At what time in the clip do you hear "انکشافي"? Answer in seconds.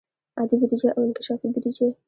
1.07-1.47